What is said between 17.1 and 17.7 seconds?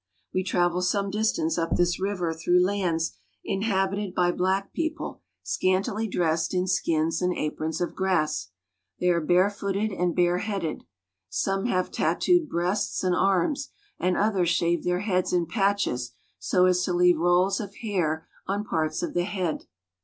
rolls